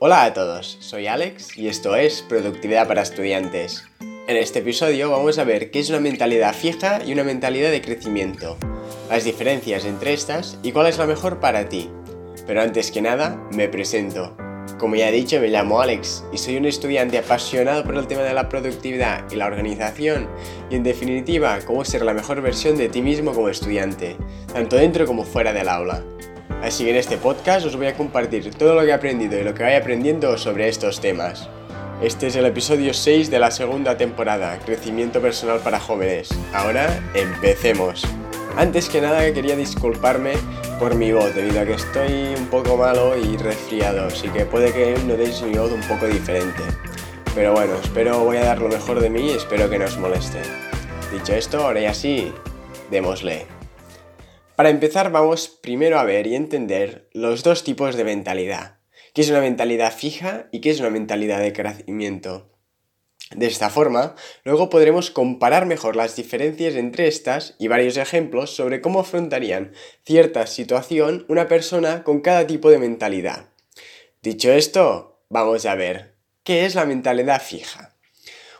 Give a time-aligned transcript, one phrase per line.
[0.00, 3.84] Hola a todos, soy Alex y esto es Productividad para Estudiantes.
[4.00, 7.82] En este episodio vamos a ver qué es una mentalidad fija y una mentalidad de
[7.82, 8.56] crecimiento,
[9.10, 11.90] las diferencias entre estas y cuál es la mejor para ti.
[12.46, 14.36] Pero antes que nada, me presento.
[14.78, 18.22] Como ya he dicho, me llamo Alex y soy un estudiante apasionado por el tema
[18.22, 20.28] de la productividad y la organización
[20.70, 24.16] y en definitiva cómo ser la mejor versión de ti mismo como estudiante,
[24.52, 26.04] tanto dentro como fuera del aula.
[26.62, 29.44] Así que en este podcast os voy a compartir todo lo que he aprendido y
[29.44, 31.48] lo que vaya aprendiendo sobre estos temas.
[32.02, 36.28] Este es el episodio 6 de la segunda temporada, Crecimiento Personal para Jóvenes.
[36.52, 38.04] Ahora, empecemos.
[38.56, 40.32] Antes que nada quería disculparme
[40.78, 44.72] por mi voz, debido a que estoy un poco malo y resfriado, así que puede
[44.72, 46.62] que notéis mi voz un poco diferente.
[47.34, 49.98] Pero bueno, espero voy a dar lo mejor de mí y espero que no os
[49.98, 50.40] moleste.
[51.12, 52.32] Dicho esto, ahora ya sí,
[52.90, 53.57] démosle.
[54.58, 58.80] Para empezar vamos primero a ver y entender los dos tipos de mentalidad,
[59.14, 62.50] qué es una mentalidad fija y qué es una mentalidad de crecimiento.
[63.36, 68.80] De esta forma, luego podremos comparar mejor las diferencias entre estas y varios ejemplos sobre
[68.80, 73.50] cómo afrontarían cierta situación una persona con cada tipo de mentalidad.
[74.22, 77.94] Dicho esto, vamos a ver, ¿qué es la mentalidad fija?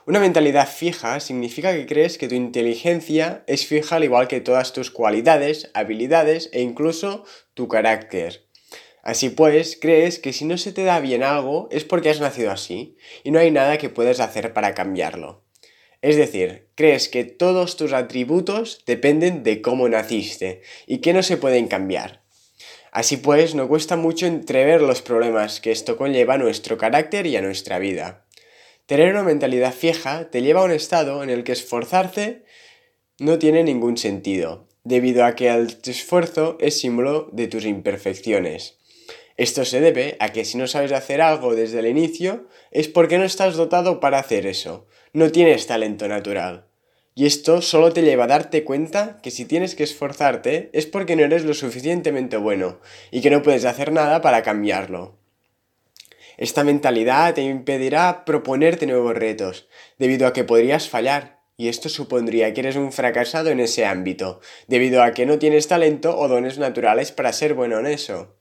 [0.08, 4.72] Una mentalidad fija significa que crees que tu inteligencia es fija al igual que todas
[4.72, 8.46] tus cualidades, habilidades e incluso tu carácter.
[9.02, 12.50] Así pues, crees que si no se te da bien algo es porque has nacido
[12.50, 15.44] así y no hay nada que puedas hacer para cambiarlo.
[16.00, 21.36] Es decir, crees que todos tus atributos dependen de cómo naciste y que no se
[21.36, 22.22] pueden cambiar.
[22.92, 27.36] Así pues, no cuesta mucho entrever los problemas que esto conlleva a nuestro carácter y
[27.36, 28.24] a nuestra vida.
[28.88, 32.44] Tener una mentalidad fija te lleva a un estado en el que esforzarse
[33.18, 38.78] no tiene ningún sentido, debido a que el esfuerzo es símbolo de tus imperfecciones.
[39.36, 43.18] Esto se debe a que si no sabes hacer algo desde el inicio es porque
[43.18, 46.68] no estás dotado para hacer eso, no tienes talento natural.
[47.14, 51.14] Y esto solo te lleva a darte cuenta que si tienes que esforzarte es porque
[51.14, 55.18] no eres lo suficientemente bueno y que no puedes hacer nada para cambiarlo.
[56.38, 59.68] Esta mentalidad te impedirá proponerte nuevos retos,
[59.98, 64.40] debido a que podrías fallar, y esto supondría que eres un fracasado en ese ámbito,
[64.68, 68.36] debido a que no tienes talento o dones naturales para ser bueno en eso.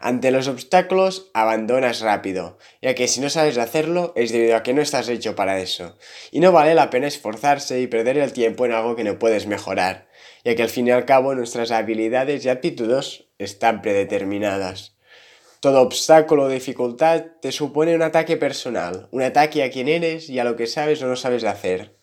[0.00, 4.74] Ante los obstáculos, abandonas rápido, ya que si no sabes hacerlo es debido a que
[4.74, 5.96] no estás hecho para eso,
[6.32, 9.46] y no vale la pena esforzarse y perder el tiempo en algo que no puedes
[9.46, 10.08] mejorar,
[10.44, 14.95] ya que al fin y al cabo nuestras habilidades y aptitudes están predeterminadas.
[15.60, 20.38] Todo obstáculo o dificultad te supone un ataque personal, un ataque a quien eres y
[20.38, 21.96] a lo que sabes o no sabes hacer.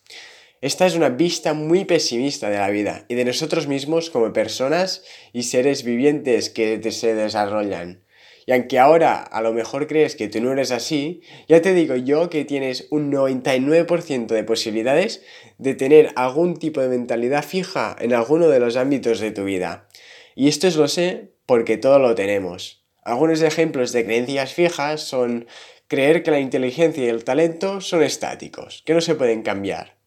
[0.61, 5.03] Esta es una vista muy pesimista de la vida y de nosotros mismos como personas
[5.33, 8.03] y seres vivientes que se desarrollan.
[8.45, 11.95] Y aunque ahora a lo mejor crees que tú no eres así, ya te digo
[11.95, 15.23] yo que tienes un 99% de posibilidades
[15.57, 19.87] de tener algún tipo de mentalidad fija en alguno de los ámbitos de tu vida.
[20.35, 22.82] Y esto es lo sé porque todo lo tenemos.
[23.05, 25.47] Algunos ejemplos de creencias fijas son
[25.87, 29.97] creer que la inteligencia y el talento son estáticos, que no se pueden cambiar.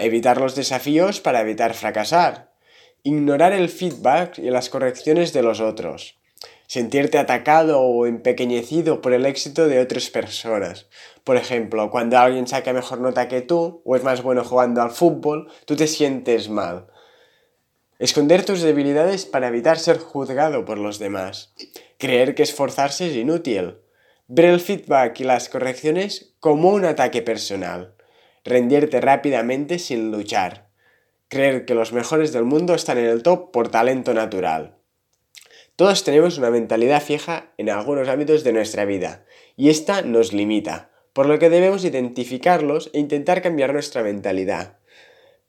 [0.00, 2.52] evitar los desafíos para evitar fracasar.
[3.02, 6.18] Ignorar el feedback y las correcciones de los otros.
[6.66, 10.86] Sentirte atacado o empequeñecido por el éxito de otras personas.
[11.22, 14.90] Por ejemplo, cuando alguien saca mejor nota que tú o es más bueno jugando al
[14.90, 16.86] fútbol, tú te sientes mal.
[17.98, 21.54] Esconder tus debilidades para evitar ser juzgado por los demás.
[21.98, 23.78] Creer que esforzarse es inútil.
[24.28, 27.94] Ver el feedback y las correcciones como un ataque personal.
[28.44, 30.68] Rendirte rápidamente sin luchar.
[31.28, 34.76] Creer que los mejores del mundo están en el top por talento natural.
[35.76, 39.26] Todos tenemos una mentalidad fija en algunos ámbitos de nuestra vida,
[39.56, 44.78] y esta nos limita, por lo que debemos identificarlos e intentar cambiar nuestra mentalidad.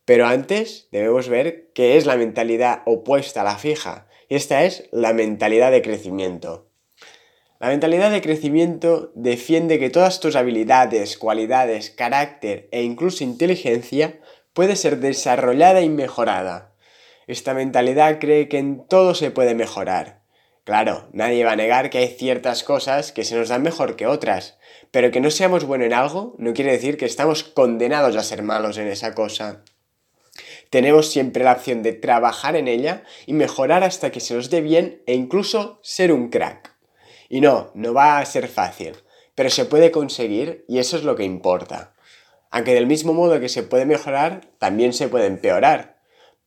[0.07, 4.88] Pero antes debemos ver qué es la mentalidad opuesta a la fija, y esta es
[4.94, 6.69] la mentalidad de crecimiento.
[7.59, 14.22] La mentalidad de crecimiento defiende que todas tus habilidades, cualidades, carácter e incluso inteligencia
[14.53, 16.73] puede ser desarrollada y mejorada.
[17.28, 20.22] Esta mentalidad cree que en todo se puede mejorar.
[20.64, 24.08] Claro, nadie va a negar que hay ciertas cosas que se nos dan mejor que
[24.08, 24.58] otras,
[24.90, 28.41] pero que no seamos buenos en algo no quiere decir que estamos condenados a ser
[28.41, 29.66] malos en esa cosa.
[30.69, 34.61] Tenemos siempre la opción de trabajar en ella y mejorar hasta que se nos dé
[34.61, 36.75] bien e incluso ser un crack.
[37.29, 38.96] Y no, no va a ser fácil,
[39.35, 41.93] pero se puede conseguir y eso es lo que importa.
[42.52, 45.97] Aunque del mismo modo que se puede mejorar, también se puede empeorar.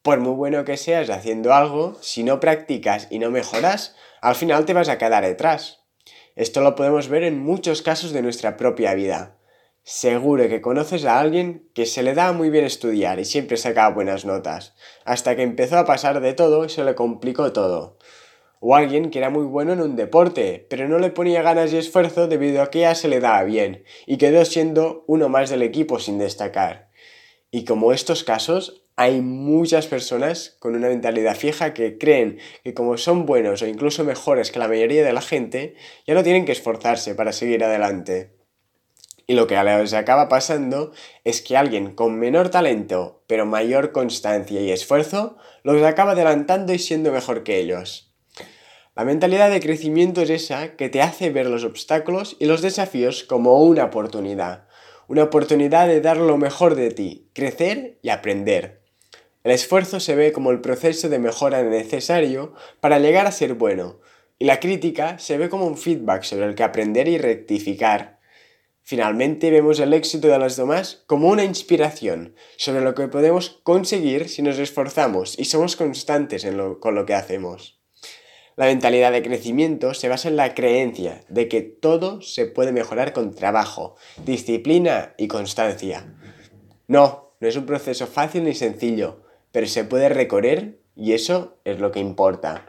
[0.02, 4.64] Por muy bueno que seas haciendo algo, si no practicas y no mejoras, al final
[4.64, 5.80] te vas a quedar detrás.
[6.36, 9.36] Esto lo podemos ver en muchos casos de nuestra propia vida.
[9.92, 13.90] Seguro que conoces a alguien que se le da muy bien estudiar y siempre saca
[13.90, 17.98] buenas notas, hasta que empezó a pasar de todo y se le complicó todo.
[18.60, 21.76] O alguien que era muy bueno en un deporte, pero no le ponía ganas y
[21.76, 25.62] esfuerzo debido a que ya se le daba bien, y quedó siendo uno más del
[25.62, 26.88] equipo sin destacar.
[27.50, 32.96] Y como estos casos, hay muchas personas con una mentalidad fija que creen que como
[32.96, 35.74] son buenos o incluso mejores que la mayoría de la gente,
[36.06, 38.39] ya no tienen que esforzarse para seguir adelante.
[39.30, 40.90] Y lo que les acaba pasando
[41.22, 46.80] es que alguien con menor talento, pero mayor constancia y esfuerzo, los acaba adelantando y
[46.80, 48.12] siendo mejor que ellos.
[48.96, 53.22] La mentalidad de crecimiento es esa que te hace ver los obstáculos y los desafíos
[53.22, 54.66] como una oportunidad.
[55.06, 58.82] Una oportunidad de dar lo mejor de ti, crecer y aprender.
[59.44, 64.00] El esfuerzo se ve como el proceso de mejora necesario para llegar a ser bueno,
[64.40, 68.19] y la crítica se ve como un feedback sobre el que aprender y rectificar.
[68.90, 74.28] Finalmente vemos el éxito de los demás como una inspiración sobre lo que podemos conseguir
[74.28, 76.44] si nos esforzamos y somos constantes
[76.80, 77.78] con lo que hacemos.
[78.56, 83.12] La mentalidad de crecimiento se basa en la creencia de que todo se puede mejorar
[83.12, 83.94] con trabajo,
[84.26, 86.12] disciplina y constancia.
[86.88, 89.22] No, no es un proceso fácil ni sencillo,
[89.52, 92.66] pero se puede recorrer y eso es lo que importa.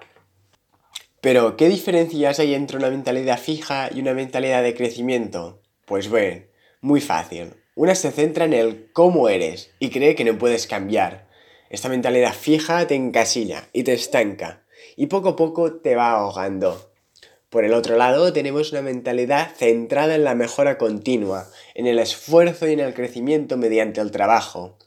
[1.20, 5.61] Pero, ¿qué diferencias hay entre una mentalidad fija y una mentalidad de crecimiento?
[5.92, 6.44] Pues bueno,
[6.80, 7.54] muy fácil.
[7.76, 11.28] Una se centra en el cómo eres y cree que no puedes cambiar.
[11.70, 14.64] Esta mentalidad fija te encasilla y te estanca
[14.96, 16.94] y poco a poco te va ahogando.
[17.50, 22.70] Por el otro lado, tenemos una mentalidad centrada en la mejora continua, en el esfuerzo
[22.70, 24.78] y en el crecimiento mediante el trabajo.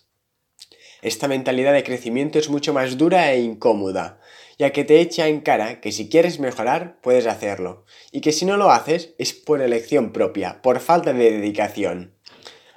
[1.03, 4.23] Esta mentalidad de crecimiento es mucho más dura e incómoda,
[4.59, 8.45] ya que te echa en cara que si quieres mejorar, puedes hacerlo, y que si
[8.45, 12.15] no lo haces es por elección propia, por falta de dedicación.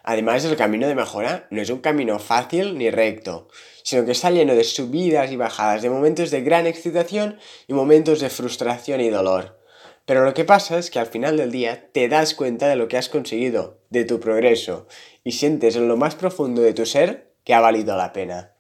[0.04, 3.50] Además, el camino de mejora no es un camino fácil ni recto,
[3.84, 7.38] sino que está lleno de subidas y bajadas, de momentos de gran excitación
[7.68, 9.60] y momentos de frustración y dolor.
[10.06, 12.88] Pero lo que pasa es que al final del día te das cuenta de lo
[12.88, 14.88] que has conseguido, de tu progreso,
[15.26, 18.54] y sientes en lo más profundo de tu ser que ha valido la pena.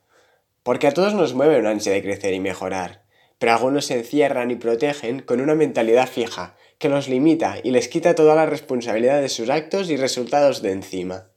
[0.64, 3.07] Porque a todos nos mueve un ansia de crecer y mejorar
[3.40, 7.88] pero algunos se encierran y protegen con una mentalidad fija, que los limita y les
[7.88, 11.30] quita toda la responsabilidad de sus actos y resultados de encima.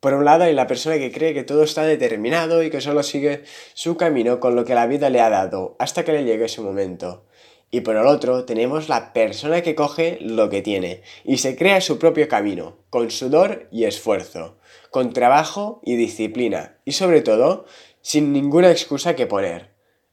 [0.00, 3.02] Por un lado hay la persona que cree que todo está determinado y que solo
[3.02, 3.44] sigue
[3.74, 6.62] su camino con lo que la vida le ha dado hasta que le llegue su
[6.62, 7.26] momento.
[7.70, 11.80] Y por el otro tenemos la persona que coge lo que tiene y se crea
[11.82, 14.56] su propio camino, con sudor y esfuerzo,
[14.90, 17.66] con trabajo y disciplina y sobre todo
[18.00, 19.70] sin ninguna excusa que poner.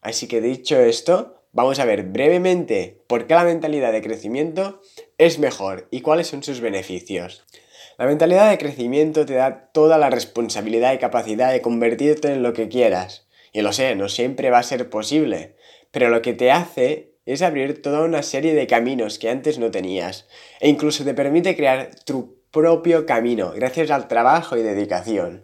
[0.07, 4.81] Así que dicho esto, vamos a ver brevemente por qué la mentalidad de crecimiento
[5.17, 7.43] es mejor y cuáles son sus beneficios.
[7.97, 12.53] La mentalidad de crecimiento te da toda la responsabilidad y capacidad de convertirte en lo
[12.53, 13.27] que quieras.
[13.51, 15.57] Y lo sé, no siempre va a ser posible,
[15.91, 19.71] pero lo que te hace es abrir toda una serie de caminos que antes no
[19.71, 20.29] tenías,
[20.61, 25.43] e incluso te permite crear tu propio camino gracias al trabajo y dedicación.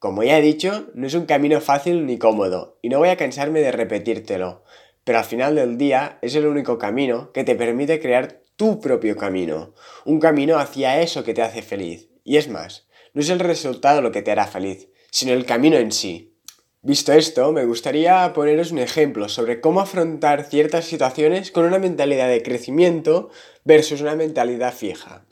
[0.00, 3.18] Como ya he dicho, no es un camino fácil ni cómodo, y no voy a
[3.18, 4.64] cansarme de repetírtelo,
[5.04, 9.14] pero al final del día es el único camino que te permite crear tu propio
[9.18, 9.74] camino,
[10.06, 12.08] un camino hacia eso que te hace feliz.
[12.24, 15.76] Y es más, no es el resultado lo que te hará feliz, sino el camino
[15.76, 16.34] en sí.
[16.80, 22.30] Visto esto, me gustaría poneros un ejemplo sobre cómo afrontar ciertas situaciones con una mentalidad
[22.30, 23.28] de crecimiento
[23.64, 25.26] versus una mentalidad fija.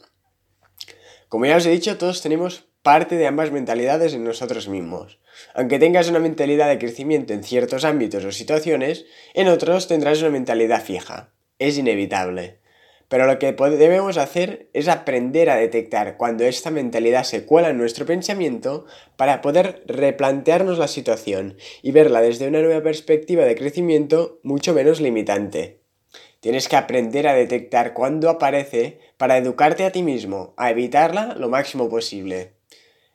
[1.27, 5.19] Como ya os he dicho, todos tenemos parte de ambas mentalidades en nosotros mismos.
[5.53, 9.05] Aunque tengas una mentalidad de crecimiento en ciertos ámbitos o situaciones,
[9.35, 11.31] en otros tendrás una mentalidad fija.
[11.59, 12.57] Es inevitable.
[13.07, 17.77] Pero lo que debemos hacer es aprender a detectar cuando esta mentalidad se cuela en
[17.77, 24.39] nuestro pensamiento para poder replantearnos la situación y verla desde una nueva perspectiva de crecimiento
[24.41, 25.83] mucho menos limitante.
[26.39, 31.49] Tienes que aprender a detectar cuándo aparece para educarte a ti mismo, a evitarla lo
[31.49, 32.57] máximo posible.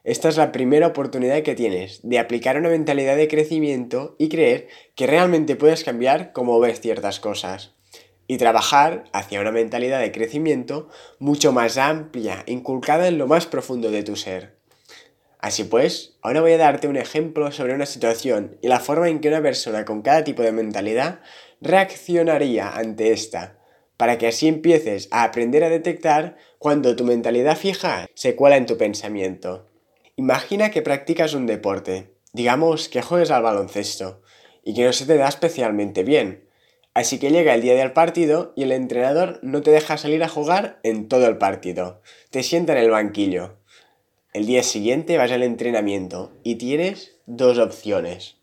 [0.05, 4.69] Esta es la primera oportunidad que tienes de aplicar una mentalidad de crecimiento y creer
[4.95, 7.73] que realmente puedes cambiar cómo ves ciertas cosas.
[8.27, 13.91] Y trabajar hacia una mentalidad de crecimiento mucho más amplia, inculcada en lo más profundo
[13.91, 14.59] de tu ser.
[15.39, 19.21] Así pues, ahora voy a darte un ejemplo sobre una situación y la forma en
[19.21, 21.21] que una persona con cada tipo de mentalidad
[21.63, 23.59] reaccionaría ante esta,
[23.97, 28.67] para que así empieces a aprender a detectar cuando tu mentalidad fija se cuela en
[28.67, 29.71] tu pensamiento.
[30.17, 34.23] Imagina que practicas un deporte, digamos que juegues al baloncesto,
[34.63, 36.45] y que no se te da especialmente bien.
[36.95, 40.29] Así que llega el día del partido y el entrenador no te deja salir a
[40.29, 42.01] jugar en todo el partido.
[42.31, 43.57] Te sienta en el banquillo.
[44.33, 48.37] El día siguiente vas al entrenamiento y tienes dos opciones.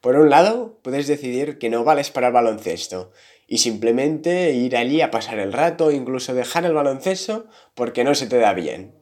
[0.00, 3.10] Por un lado, puedes decidir que no vales para el baloncesto
[3.48, 8.28] y simplemente ir allí a pasar el rato incluso dejar el baloncesto porque no se
[8.28, 8.94] te da bien.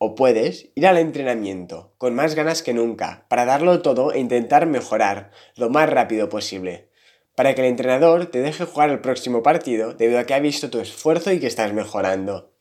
[0.00, 4.66] O puedes ir al entrenamiento con más ganas que nunca para darlo todo e intentar
[4.66, 6.88] mejorar lo más rápido posible.
[7.34, 10.70] Para que el entrenador te deje jugar el próximo partido debido a que ha visto
[10.70, 12.52] tu esfuerzo y que estás mejorando.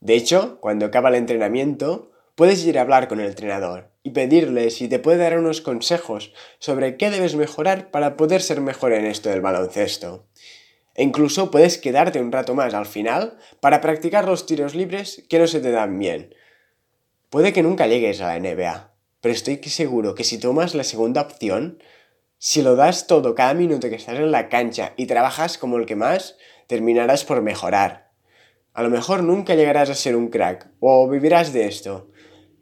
[0.00, 4.70] De hecho, cuando acaba el entrenamiento, puedes ir a hablar con el entrenador y pedirle
[4.70, 9.04] si te puede dar unos consejos sobre qué debes mejorar para poder ser mejor en
[9.04, 10.26] esto del baloncesto.
[10.94, 15.38] E incluso puedes quedarte un rato más al final para practicar los tiros libres que
[15.38, 16.34] no se te dan bien,
[17.36, 21.20] Puede que nunca llegues a la NBA, pero estoy seguro que si tomas la segunda
[21.20, 21.82] opción,
[22.38, 25.84] si lo das todo cada minuto que estás en la cancha y trabajas como el
[25.84, 28.10] que más, terminarás por mejorar.
[28.72, 32.10] A lo mejor nunca llegarás a ser un crack o vivirás de esto,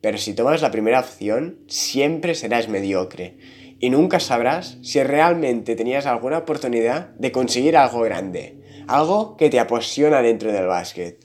[0.01, 3.39] pero si tomas la primera opción, siempre serás mediocre
[3.79, 9.61] y nunca sabrás si realmente tenías alguna oportunidad de conseguir algo grande, algo que te
[9.61, 11.25] apasiona dentro del básquet.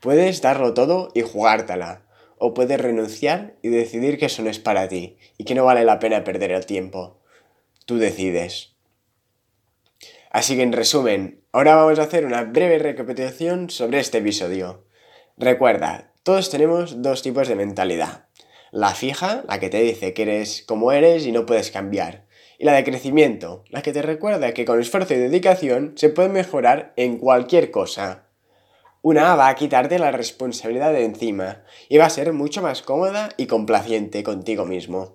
[0.00, 2.07] Puedes darlo todo y jugártela,
[2.38, 5.84] o puedes renunciar y decidir que eso no es para ti y que no vale
[5.84, 7.18] la pena perder el tiempo.
[7.84, 8.74] Tú decides.
[10.30, 14.84] Así que en resumen, ahora vamos a hacer una breve recapitulación sobre este episodio.
[15.36, 18.26] Recuerda, todos tenemos dos tipos de mentalidad.
[18.70, 22.26] La fija, la que te dice que eres como eres y no puedes cambiar.
[22.58, 26.28] Y la de crecimiento, la que te recuerda que con esfuerzo y dedicación se puede
[26.28, 28.27] mejorar en cualquier cosa.
[29.00, 33.28] Una va a quitarte la responsabilidad de encima y va a ser mucho más cómoda
[33.36, 35.12] y complaciente contigo mismo.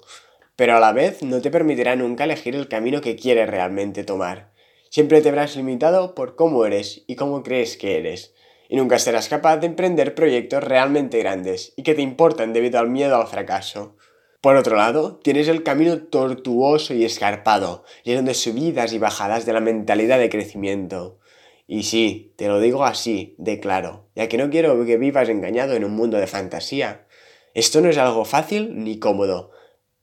[0.55, 4.53] Pero a la vez no te permitirá nunca elegir el camino que quieres realmente tomar.
[4.89, 8.33] Siempre te verás limitado por cómo eres y cómo crees que eres.
[8.69, 12.89] Y nunca serás capaz de emprender proyectos realmente grandes y que te importan debido al
[12.89, 13.97] miedo al fracaso.
[14.39, 19.53] Por otro lado, tienes el camino tortuoso y escarpado, lleno de subidas y bajadas de
[19.53, 21.19] la mentalidad de crecimiento.
[21.67, 25.73] Y sí, te lo digo así, de claro, ya que no quiero que vivas engañado
[25.73, 27.07] en un mundo de fantasía.
[27.53, 29.51] Esto no es algo fácil ni cómodo,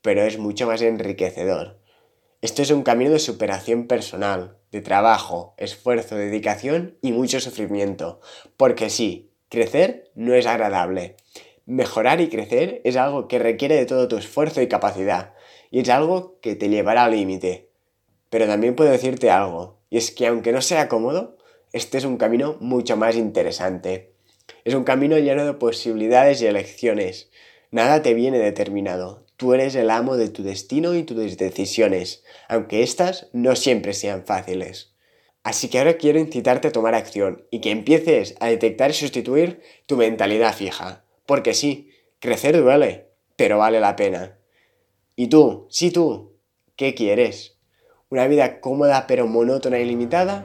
[0.02, 1.78] pero es mucho más enriquecedor.
[2.40, 8.20] Esto es un camino de superación personal, de trabajo, esfuerzo, dedicación y mucho sufrimiento.
[8.56, 11.16] Porque sí, crecer no es agradable.
[11.66, 15.34] Mejorar y crecer es algo que requiere de todo tu esfuerzo y capacidad,
[15.70, 17.68] y es algo que te llevará al límite.
[18.30, 21.36] Pero también puedo decirte algo, y es que aunque no sea cómodo,
[21.72, 24.12] este es un camino mucho más interesante.
[24.64, 27.30] Es un camino lleno de posibilidades y elecciones.
[27.70, 29.24] Nada te viene determinado.
[29.36, 34.24] Tú eres el amo de tu destino y tus decisiones, aunque éstas no siempre sean
[34.26, 34.92] fáciles.
[35.44, 39.62] Así que ahora quiero incitarte a tomar acción y que empieces a detectar y sustituir
[39.86, 41.04] tu mentalidad fija.
[41.24, 44.38] Porque sí, crecer duele, pero vale la pena.
[45.16, 45.66] ¿Y tú?
[45.70, 46.34] Sí tú.
[46.76, 47.56] ¿Qué quieres?
[48.10, 50.44] ¿Una vida cómoda pero monótona y limitada?